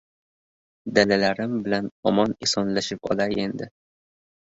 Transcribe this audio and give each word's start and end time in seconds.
Dalalarim 0.99 1.53
bilan 1.69 1.91
omon-esonlashib 2.13 3.15
olayin, 3.15 3.49
endi. 3.49 3.73